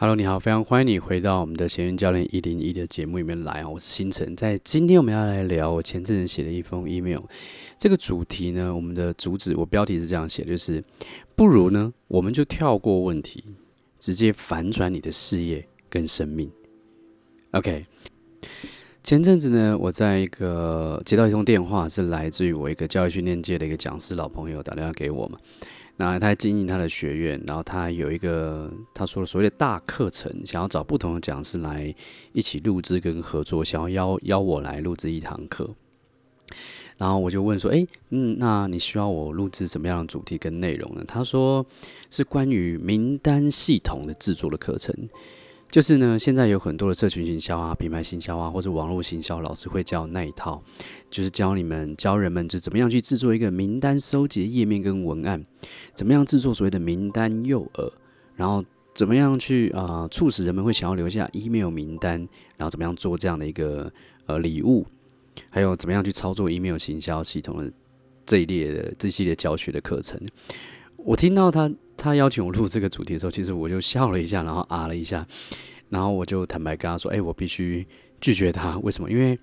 [0.00, 3.68] Hello，你好，非常欢迎你回到我们的闲云教练一零一的节目里面来啊！
[3.68, 7.20] 我是星辰，在今天我们要来聊我前阵子写的一封 email。
[7.76, 10.80] 这个主题呢，我们的主旨，我标题是这样写，就是
[11.34, 13.42] 不如呢，我们就跳过问题，
[13.98, 16.48] 直接反转你的事业跟生命。
[17.50, 17.84] OK，
[19.02, 25.36] 前阵子呢，我在一个接到一通电话，是来自于我一个教育训练界的一个讲师老朋友打电话给我嘛。
[26.00, 31.92] 那他在经营他的学院，然后他有一个他说的所谓的大课程，想要找不同的讲师来
[32.32, 35.68] 一起录制跟合作，想要邀邀我来录制一堂课。
[36.96, 41.66] 然后我就问说：“哎，嗯，那你需要我录制什么样的主题跟内容呢？”他说
[42.10, 44.94] ：“是关于名单系统的制作的课程。”
[45.70, 50.62] 就是呢，现在有很多的社群行销啊、品牌行销啊，或者网络行销，老师会教那一套，
[51.10, 55.44] 就是教你们、教人们，就怎么样去制作一个名单收集页面跟文案，
[55.94, 57.92] 怎么样制作所谓的名单诱饵，
[58.34, 62.18] 然后怎么样去啊、促使人们会想要留下 email 名单，
[62.56, 63.92] 然后怎么样做这样的一个
[64.24, 64.86] 呃礼物，
[65.50, 67.70] 还有怎么样去操作 email 行销系统的
[68.24, 70.18] 这一列的这系列教学的课程。
[70.96, 71.70] 我听到他。
[71.98, 75.26] 他邀请我录这个主题的时候，其实我就笑了一下，然后啊了一下，
[75.90, 77.84] 然后我就坦白跟他说：“哎，我必须
[78.20, 78.78] 拒绝他。
[78.78, 79.10] 为什么？
[79.10, 79.36] 因为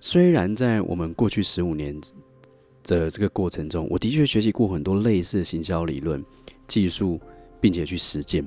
[0.00, 1.98] 虽然在我们过去十五年
[2.82, 6.22] 的这个过程中，我的确学习过很多类似的行销理论、
[6.66, 7.20] 技术，
[7.60, 8.44] 并且去实践。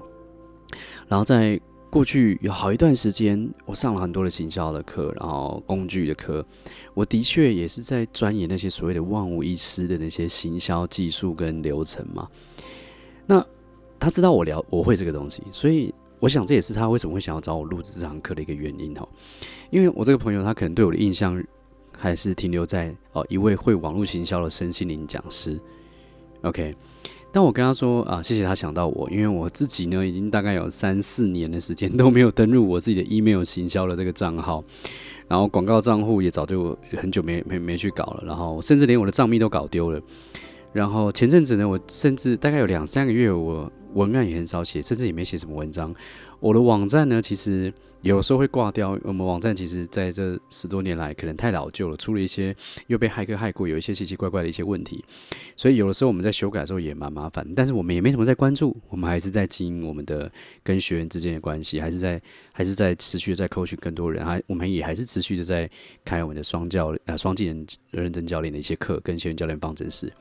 [1.07, 1.59] 然后在
[1.89, 6.45] 过去有好一段时间，我上了很多的行销的课，然后工具的课，
[6.93, 12.27] 我的确也是在钻研那些所谓的万无一失的那些行销技术跟流程嘛。”
[13.27, 13.45] 那
[13.99, 19.07] 他知道我聊我会这个东西，所以我想这也是他为什么会想要找我录制这堂课的一个原因哦。
[19.69, 21.43] 因为我这个朋友他可能对我的印象
[21.95, 25.59] 还是停留在哦一位会网络行销的身心灵讲师。
[26.43, 26.73] OK，
[27.31, 34.63] 但我跟他说啊，谢谢他想到我，因为我自己呢已经大概有三四年的时间都没有登入我自己的 email 行销的这个账号，
[35.27, 39.99] 然后广告账户也早就很久没没没去搞了，然后甚至连我的账密都搞丢了。
[40.73, 45.93] 然后前阵子呢，我甚至大概有两三个月，我文案也很少写，甚至也没写什么文章。
[46.39, 48.95] 我的网站呢，其实有时候会挂掉。
[49.01, 52.55] 我们网站其实在这十多年来可能太老旧了，出了一些
[52.85, 55.03] 又被骇客骇过，有一些奇奇怪怪的一些问题。
[55.55, 57.47] 所以有的时候我们在修改的时候也蛮麻烦。
[57.55, 60.31] 但是我们也没什么在关注，我们还是在经营我们的
[60.63, 65.67] 跟学员之间的关系，还是在还是在持续的在 coach 更多人，还我们也还是持续的在
[66.05, 70.13] 开我们的双教呃双技能认证教练的一些课，跟学员教练方程式。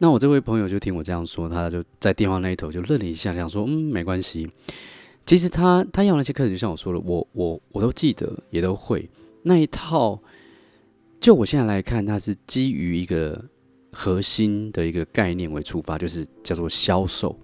[0.00, 4.48] 那我这位朋友就听我这样说，他就在电话那一头就愣了一下，想说：“嗯，没关系。”
[5.26, 9.10] 其实他他要那些课程，就像我说的，我我我都记得，也都会
[9.42, 10.20] 那一套。
[11.20, 13.44] 就我现在来看，它是基于一个
[13.90, 17.36] 核心的一个概念为出发，就是叫做销售。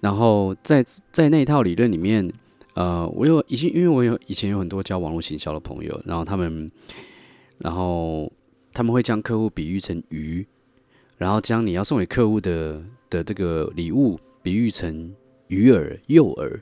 [0.00, 2.30] 然后在在那一套理论里面，
[2.74, 6.70] 呃，我有以前因为我有以前有很多教网络行销的朋友，然后他们，
[7.56, 8.30] 然后。
[8.76, 10.44] 他们会将客户比喻成鱼，
[11.16, 15.14] 然后将你要送给客户的的这个礼物比喻成
[15.48, 16.60] 鱼饵、诱饵，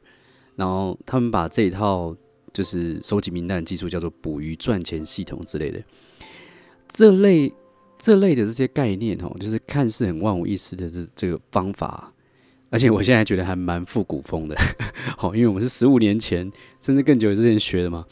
[0.56, 2.16] 然后他们把这一套
[2.52, 5.82] 就是收集名单的技术叫做捕鱼赚钱系统之类的。
[6.88, 7.52] 这类
[7.98, 12.12] 这类的这些概念哦，就是看似很万无一失的这这个方法，
[12.68, 14.56] 而且我现在觉得还蛮复古风的，
[15.16, 16.50] 好， 因为我们是十五年前
[16.82, 18.04] 甚至更久之前学的嘛。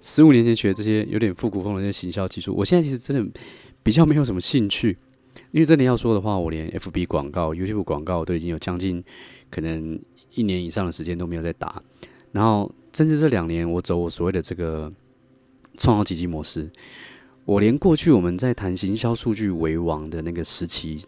[0.00, 3.40] 十五年前学这些有点复古风的那些行销技术，我现在其实真的
[3.82, 4.96] 比较没有什么兴趣，
[5.50, 9.02] 因为真的要说的话，我连 FB 广告、YouTube 广告都已经有将近
[9.50, 9.98] 可能
[10.34, 11.82] 一年以上的时间都没有在打，
[12.32, 14.92] 然后甚至这两年我走我所谓的这个
[15.76, 16.70] 创造奇迹模式，
[17.44, 21.02] 我连过去我们在谈行销数据为王的那个时期，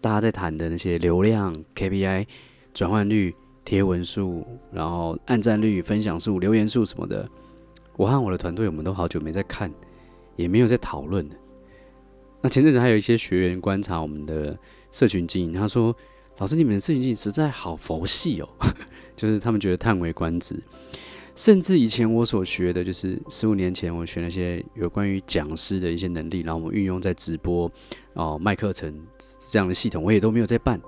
[0.00, 2.26] 大家在谈的那些流量 KPI、
[2.74, 3.34] 转换率、
[3.64, 7.28] 贴文数，然后按赞率、分享数、留言数什么的。
[7.96, 9.72] 我和我的团队，我们都好久没在看，
[10.36, 11.34] 也没有在讨论了。
[12.40, 14.56] 那前阵子还有一些学员观察我们的
[14.92, 15.94] 社群经营，他说
[16.38, 18.48] ：“老师，你们的社群经营实在好佛系哦，
[19.16, 20.56] 就是他们觉得叹为观止。
[21.34, 27.70] 甚至以前我所学的，就是十五年前我学那些有关于讲师的一些能力，然后我们运用在直播
[28.14, 28.92] 哦卖课程
[29.50, 30.80] 这样的系统，我也都没有在办。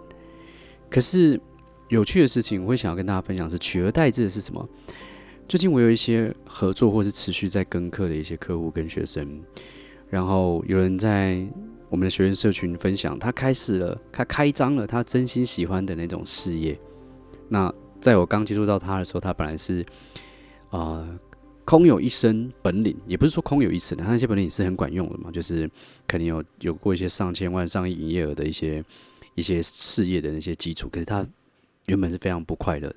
[0.88, 1.40] 可是
[1.88, 4.68] 有趣的事情，我会想要跟大家分享是取而代之的是什么？”
[5.48, 9.42] 最近我有一些合作或是持续在跟课的一些客户跟学生，
[10.10, 11.42] 然后有人在
[11.88, 16.78] 我们的学员社群分享，他开始了，他开张了他真心喜欢的那种事业。
[17.48, 19.82] 那在我刚接触到他的时候，他本来是
[20.70, 21.18] 啊、呃、
[21.64, 25.70] 空有一身本领，也不是说空有一身，他那些本领是很管用的嘛，就是
[26.06, 28.84] 肯定有有过一些上千万、上亿营业额的一些
[29.34, 31.26] 一些事业的那些基础，可是他
[31.86, 32.96] 原本是非常不快乐的。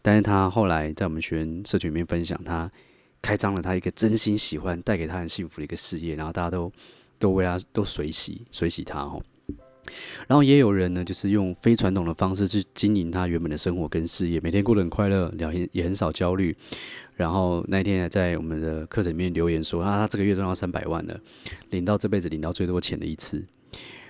[0.00, 2.70] 但是他后来在我们学员社群里面分享，他
[3.22, 6.70] 开张了他一个真心喜欢、带给他很幸福的一个事业，然后大家都
[7.18, 9.22] 都为他都随喜随喜他哦。
[10.28, 16.56] 然后也有人呢，就是用非传统的方式去经营他原本的生活跟事业，每天过得很快乐，聊天也很少焦虑。
[17.16, 21.20] 然后那一天还在我们的课程里面留言说啊，他这个月赚到三百万了，
[21.70, 23.44] 领到这辈子领到最多钱的一次。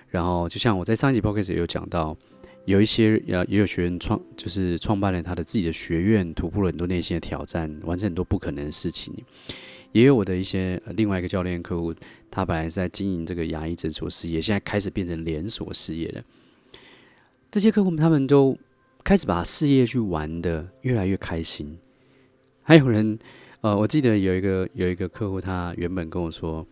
[0.09, 2.17] 然后就像我在上一集 podcast 也有讲到，
[2.65, 9.13] 有一些也也有学员创，就是创办了他的自己的学院，突破了很多内心的挑战，完成很多不可能的事情。
[9.91, 11.95] 也有我的一些另外一个教练客户，
[12.31, 16.23] 他本来是在经营这个牙医诊所事业，现在开始变成连锁事业了。
[17.51, 18.57] 这些客户他们都
[19.05, 21.77] 开始把事业去玩的越来越开心。
[22.63, 23.19] 还有人，
[23.61, 26.67] 呃，我记得有一个有一个客户，他原本跟我说，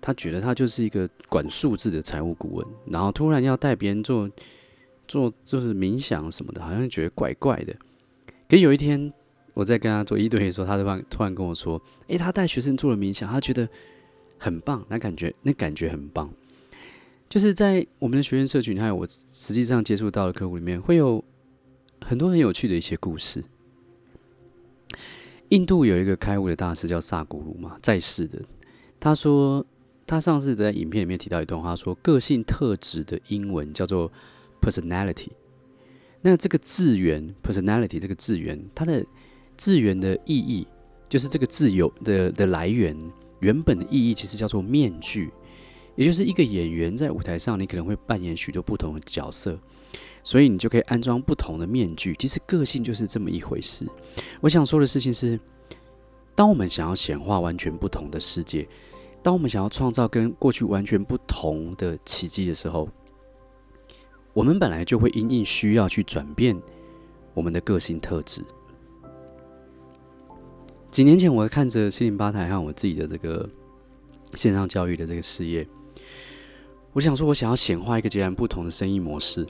[0.00, 4.30] 他觉得他就是一个管数字的财务顾问，然后突然要带别人做
[5.06, 7.74] 做就是冥想什么的，好像觉得怪怪的。
[8.48, 9.12] 可有一天。
[9.56, 13.68] 我在跟他做一对的时候，他突然突然跟我说：“诶，他带学生做了冥想，他觉得
[14.36, 16.28] 很棒，那感觉那感觉很棒。”
[17.30, 21.22] 就是在我们的学员社群，还有我实际上接触到的客户里面，会有
[22.04, 23.44] 很多很有趣的一些故事。
[25.50, 28.42] 印度有一个开悟的大师叫萨古鲁嘛，在世的。
[28.98, 29.64] 他说，
[30.04, 34.10] 他上次在影片里面提到一段话，说个性特质的英文叫做
[34.64, 35.28] personality。
[36.22, 39.04] 那这个字源 personality 这个字源，它的
[39.58, 40.66] 字源的意义
[41.06, 42.96] 就是这个字有的的来源，
[43.40, 45.30] 原本的意义其实叫做面具，
[45.96, 49.58] 也就是一个演员在舞台上，你可能会扮演许多不同的角色，
[50.22, 52.14] 所以你就可以安装不同的面具。
[52.18, 53.86] 其实个性就是这么一回事。
[54.40, 55.38] 我想说的事情是，
[56.34, 58.66] 当我们想要显化完全不同的世界，
[59.22, 62.88] 当我们想要创造跟过去完全不同的奇迹的时候，
[64.34, 66.60] 我们本来就会因应需要去转变
[67.32, 68.42] 我们的个性特质。
[70.90, 73.48] 几年前，我看着心灵吧台和我自己的这个
[74.34, 75.66] 线上教育的这个事业，
[76.92, 79.46] 我想说，我想要显化一个截然不同的生意模式。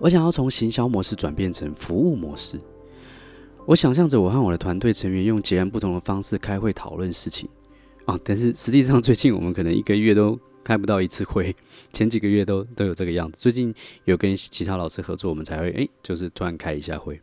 [0.00, 2.58] 我想要从行销模式转变成服务模式。
[3.64, 7.48] 我想象着我和我的团队成员用截然不同的方式开会讨论事情
[8.04, 11.54] 啊，但是实际上最近我们可能一个月都开不到一次会，
[11.92, 13.40] 前几个月都都有这个样子。
[13.40, 13.72] 最近
[14.06, 17.20] 有跟其他老师合作，我们才会诶，就是突然开一下会，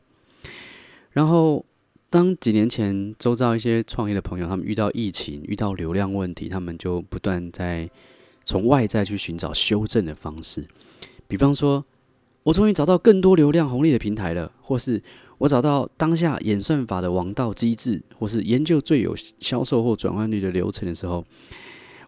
[1.12, 1.66] 然后。
[2.14, 7.90] 当几年前周遭一些创业的朋友，他们遇到疫情、遇到流量问题，他们就不断在
[8.44, 10.68] 从外在去寻找修正的方式。
[11.30, 11.86] 比方说，
[12.44, 15.02] 我终于找到更多流量红利的平台了，或是
[15.38, 21.24] 我找到当下演算法的王道机制，或是研究最有销售或转换率的流程的时候，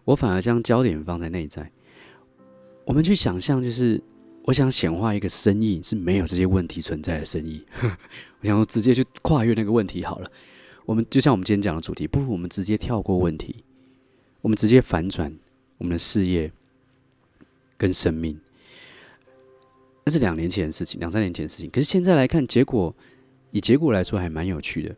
[0.04, 1.70] 我反而将焦点放在内在。
[2.84, 4.02] 我们去想象，就是。
[4.46, 7.64] 我想显化一个生意是没有这些问题存在的生意。
[7.80, 10.30] 我想说直接去跨越那个问题好了。
[10.84, 13.64] 我们就像我们今天讲的主题，不如我们直接跳过问题，
[14.42, 15.34] 我们直接反转
[15.78, 16.52] 我们的事业
[17.78, 18.38] 跟生命。
[20.04, 21.70] 那是两年前的事情，两三年前的事情。
[21.70, 22.94] 可是现在来看，结果
[23.50, 24.94] 以结果来说还蛮有趣的。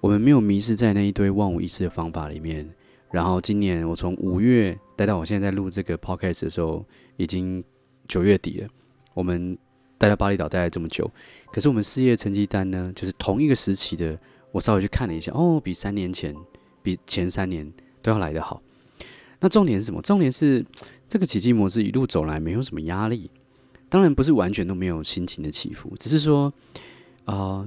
[0.00, 2.68] 我们没有迷失在那一堆万无一失的方法里面。
[3.14, 6.84] 然后今年我从五月待到我现在在录这个 podcast 的时候，
[7.16, 7.62] 已经。
[8.06, 8.68] 九月底了，
[9.14, 9.56] 我们
[9.96, 11.10] 待在巴厘岛待了这么久，
[11.50, 14.18] 可是我们事业成绩单呢，就是同一个时期的，
[14.52, 16.36] 我稍微去看了一下，哦，比三年前，
[16.82, 18.60] 比前三年都要来得好。
[19.40, 20.02] 那重点是什么？
[20.02, 20.62] 重点是
[21.08, 23.30] 这个奇迹模式一路走来没有什么压力，
[23.88, 26.52] 当然不是完全都没有心情的起伏，只是说，
[27.24, 27.66] 啊、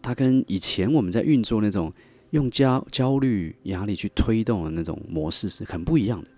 [0.00, 1.92] 它跟以前我们在运作那种
[2.30, 6.28] 用焦焦虑、压力去推动的那种模式是很不一样的。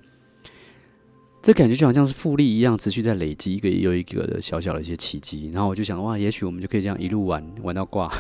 [1.41, 5.51] 这感觉就好像是复利一样，持续在累积一个又一个的小小的一些奇迹。
[5.53, 8.13] 然后我就想，哇，也许我们就可以这样一路玩玩到挂。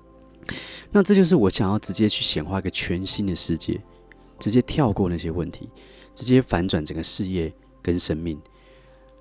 [0.90, 3.78] 那这就是我想要直接去显化一个全新的世界，
[4.38, 5.68] 直接跳过那些问题，
[6.14, 7.52] 直接反转整个事业
[7.82, 8.40] 跟生命。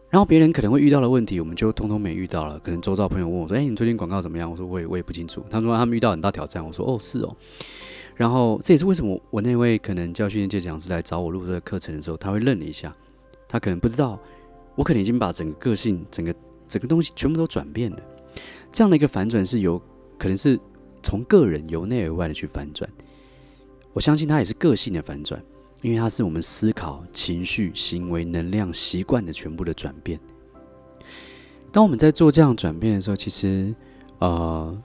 [0.10, 2.58] 然后别人可能会遇到的问题，我们就通通没遇到了。
[2.60, 6.66] 可能周遭朋友问我说：“哎，你最近广告怎么样？”我说：“我也我也不清楚。”他说他们遇到很大挑战。
[6.66, 7.36] 我说：“哦，是哦。”
[8.16, 12.96] 然后这也是为什么我那位可能教训业界讲师来找我录这个课程的时候，他会愣了一下。
[13.48, 14.18] 他可能不知道，
[14.76, 16.34] 我可能已经把整个个性、整个
[16.68, 18.00] 整个东西全部都转变了。
[18.72, 19.82] 这样的一个反转是由
[20.18, 20.60] 可能是
[21.04, 22.90] 从个人由内而外的去反转。
[23.94, 25.44] 我相信他也是个性的反转，
[25.82, 30.20] 因为它是我们思考、情绪、行为、能量、习惯的全部的转变。
[31.72, 33.76] 当我们在做这样转变的时候，其实
[34.20, 34.82] 呃，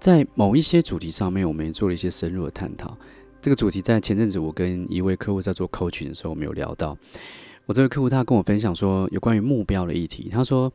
[0.00, 2.96] 在某一些主题上面，我们也做了一些深入的探讨。
[3.40, 6.96] 这个主题在前阵子我跟一位客户在做 coaching 的时候，我们有聊到。
[7.66, 10.28] 我这个客户他跟我分享说，有关于目标的议题。
[10.32, 10.72] 他说：“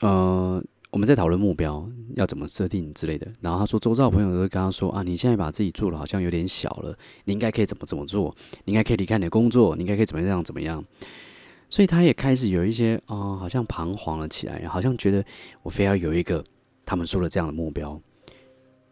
[0.00, 10.84] 呃，我们在讨论目标要怎么设定之类的，然后他说，周遭朋友都会跟他说啊，你现在把自己做的好像有点小了，你应该可以怎么怎么做，你应该可以离开你的工作，你应该可以怎么样怎么样。
[11.68, 15.24] 所以他也开始有一些啊、哦，好像彷徨了起来，好像觉得
[15.62, 16.44] 我非要有一个
[16.84, 18.00] 他们说的这样的目标，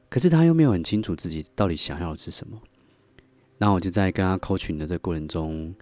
[0.09, 2.57] 可是他又没有很清楚自己到底想要的是什么。
[3.59, 5.75] 然后我就在跟他 coaching 的这个过程中，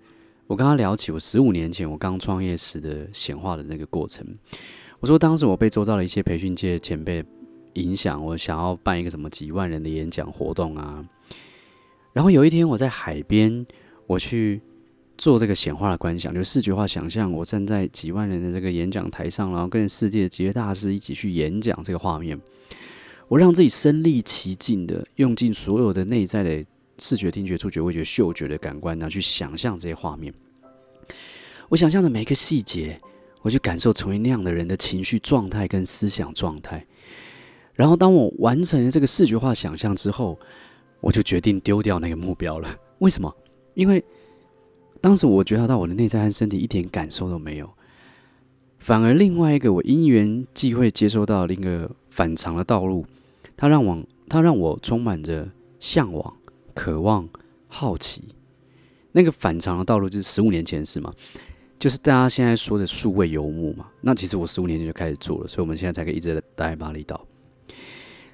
[0.47, 4.27] 我跟他聊起我十五年前我刚创业时的显化的那个过程。
[4.99, 7.23] 我说，当时我被周遭的一些培训界前辈
[7.75, 11.05] 影响，我想要办一个什么几万人的演讲活动啊。
[12.15, 13.65] 然后有一天我在海边，
[14.07, 14.61] 我去
[15.19, 22.41] 做这个显化的观想，就视觉化想象，我站在几万人的这个演讲台上，然后跟世界几位大师一起去演讲这个画面。
[23.29, 26.65] 我让自己身历其境的用尽所有的内在的
[26.99, 30.33] 视觉、听觉、触觉、味觉、嗅觉的感官，然后去想象这些画面。
[31.69, 32.99] 我想象的每一个细节。
[33.47, 36.85] 我去感受成为那样的人的情绪状态跟思想状态，
[37.75, 40.37] 然后当我完成了这个视觉化想象之后，
[41.01, 42.77] 我就决定丢掉那个目标了。
[42.99, 43.33] 为什么？
[43.75, 44.05] 因为
[45.01, 47.71] 当时我觉察到我的内在和身体一点感受都没有，
[48.81, 53.07] 反而另外一个我因缘际会接收到另一个反常的道路，
[53.57, 55.49] 它让我它让我充满着
[55.79, 56.37] 向往、
[56.75, 57.29] 渴望、
[57.69, 58.25] 好奇。
[59.13, 61.15] 那个反常的道路就是十五年前的事嘛。
[61.79, 67.27] 就是大家现在说的数位游牧嘛，那其实我十五年前就开始做了，所以我们现在才可以一直待在巴厘岛。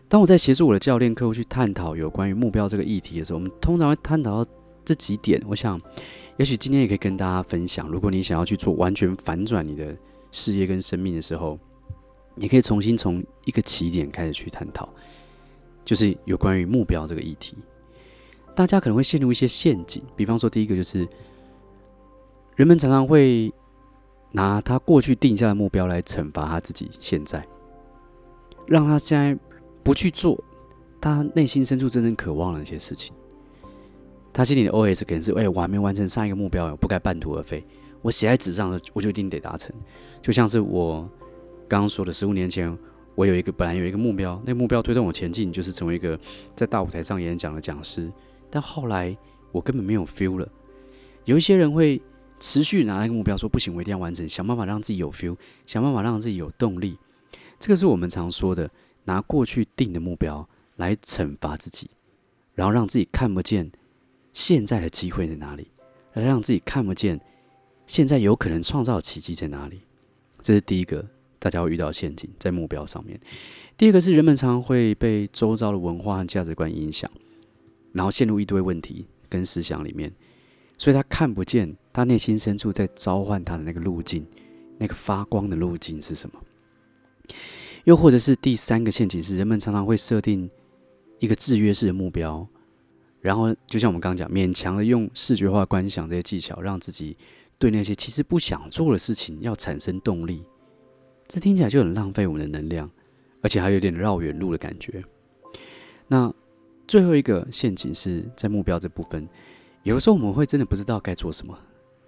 [0.08, 4.50] 当我在协助我的教练客户去探讨有关于目标这个议题的时候，我们通常会探讨到
[4.84, 5.42] 这几点。
[5.46, 5.80] 我想，
[6.37, 9.96] 也许今天也可以跟大家分享，如果你想要去做完全反转你的
[10.30, 11.58] 事业跟生命的时候，
[12.37, 14.88] 你可以重新从一个起点开始去探讨，
[15.84, 17.56] 就是有关于目标这个议题。
[18.54, 21.08] 大家可能会陷入一些陷阱，比方说第一个就是。
[22.56, 23.52] 人们常常会
[24.30, 27.47] 拿他过去定下的目标来惩罚他自己，现在
[28.66, 29.37] 让他现在
[29.82, 30.42] 不去做
[31.00, 33.14] 他内心深处真正渴望的那些事情。
[34.32, 37.64] 他心里的 OS 可能是：哎，我还没完成上一个目标，我不该半途而废。
[38.00, 39.75] 我写在纸上的，我就一定得达成。
[40.21, 41.09] 就像是我
[41.68, 42.76] 刚刚说的，十五年前
[43.14, 46.18] 我有一个本来有一个目标，那个目标推动我前进，就是成为一个
[46.54, 48.11] 在大舞台上演讲的讲师。
[48.50, 49.16] 但后来
[49.50, 50.49] 我根本没有 feel 了。
[51.25, 52.00] 有一些人会。
[52.42, 56.99] 持续拿那个目标说不行，我一定要完成，想办法让自己有 feel，想办法让自己有动力。
[57.61, 58.68] 这个是我们常说的，
[59.04, 61.88] 拿过去定的目标来惩罚自己，
[62.54, 63.70] 然后让自己看不见
[64.32, 65.68] 现在的机会在哪里，
[66.14, 67.20] 来让自己看不见
[67.87, 69.82] 现在有可能创造奇迹在哪里。
[70.40, 71.08] 这是第一个
[71.38, 73.20] 大家会遇到陷阱，在目标上面。
[73.76, 77.08] 第二个是人们常会被周遭的文化和价值观影响，
[77.92, 80.12] 然后陷入一堆问题跟思想里面。
[80.82, 84.26] 所以他看不见他内心深处在召唤他的那个路径，
[84.78, 86.42] 那个发光的路径是什么？
[87.84, 90.50] 又或者是第三个陷阱是，人们常常会设定
[91.20, 92.44] 一个制约式的目标，
[93.20, 97.16] 然后就像我们刚刚讲，勉强的用视觉化观想这些技巧，让自己
[97.60, 100.44] 对那些其实不想做的事情要产生动力。
[101.28, 102.90] 这听起来就很浪费我们的能量，
[103.40, 105.00] 而且还有点绕远路的感觉。
[106.08, 106.34] 那
[106.88, 109.28] 最后一个陷阱是在目标这部分。
[109.82, 111.58] 有时候我们会真的不知道该做什么，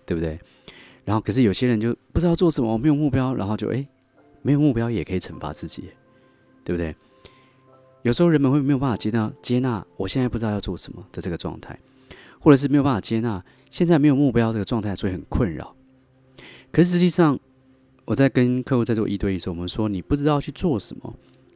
[0.06, 0.38] 对不对？
[1.04, 3.86] 然后可是有些人就不知道做什么，没有目标，然后就诶，
[4.42, 5.90] 没有目标也可以惩罚自己，
[6.64, 6.94] 对不对？
[8.02, 11.78] 有时候人们会没有办法接纳接纳我现在不知道要做什么的这个状态，
[12.38, 15.74] 或者是没有办法接纳现在没有目标这个状态，所以很困扰。
[16.70, 17.38] 可是实际上，
[18.04, 21.14] 我在跟客户在做一对一的时候，我们说你不知道去做什么，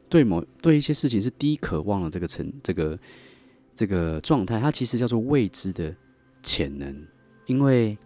[0.09, 2.99] 对某对一些事情是低渴望的这个层这个
[3.73, 5.95] 这个状态，它其实叫做未知的。
[6.41, 7.05] 潜能，
[7.45, 7.97] 因为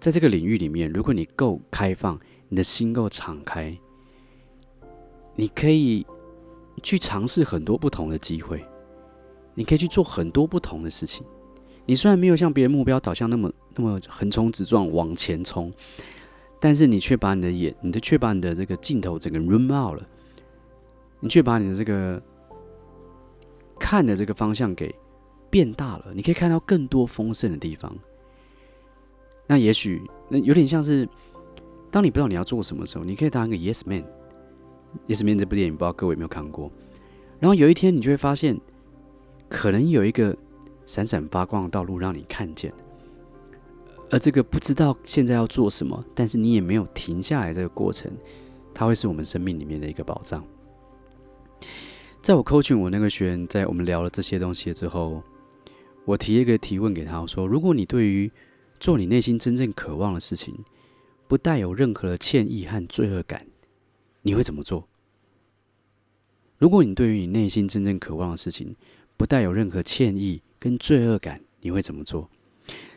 [0.00, 2.18] 在这个领域里面，如果你够开放，
[2.48, 3.76] 你的心够敞开，
[5.34, 6.06] 你可以
[6.82, 8.64] 去尝试很多不同的机会，
[9.54, 11.26] 你可以去做很多不同的事情。
[11.84, 15.72] 你虽然没有像别人目标导向那么那么横冲直撞往前冲，
[16.60, 20.08] 但是你却把你的眼，你的却把你的这个镜头整个 room out 了，
[21.20, 22.22] 你却把你的这个
[23.78, 24.94] 看的这个方向给。
[25.50, 27.94] 变大了，你可以看到更多丰盛的地方。
[29.46, 31.08] 那也许那有点像是，
[31.90, 34.04] 当你不知道你要做什么的时候，你可以当一个 Yes Man。
[35.06, 36.70] Yes Man 这部电影不知道各位有没有看过？
[37.38, 38.60] 然后有一天你就会发现，
[39.48, 40.36] 可能有一个
[40.84, 42.72] 闪闪发光的道路让你看见。
[44.10, 48.10] 而这个不知道现在要做什么，但是你也没有停下来这个过程，
[48.74, 50.44] 它会是我们生命里面的一个宝藏。
[52.20, 55.22] 在我 coaching 我那个学员，在我们聊了这些东西之后。
[56.08, 58.32] 我提一个提问给他，我说：“如果你对于
[58.80, 60.54] 做你内心真正渴望的事情，
[61.26, 63.46] 不带有任何的歉意和罪恶感，
[64.22, 64.88] 你会怎么做？
[66.56, 68.74] 如果你对于你内心真正渴望的事情，
[69.18, 72.30] 不带有任何歉意跟罪恶感，你会怎么做？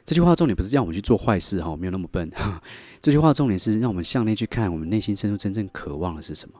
[0.05, 2.31] 这句话重点不是让我们去做坏事哈，没有那么笨。
[3.01, 6.55] 这句话重点是让我们向内去看，我们内心深处真正渴望的是什么，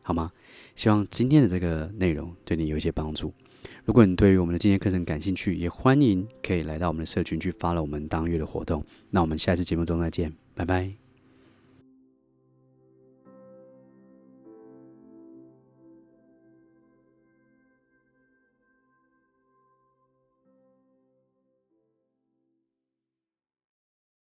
[0.00, 0.32] 好吗？
[0.74, 3.30] 希望今天的这个内容对你有一些帮助。
[3.84, 8.84] 如果你对于我们的今天课程感兴趣，也欢迎可以来到我们的社群去发了我们当月的活动。
[9.10, 11.01] 那我们下次节目中再见，拜拜。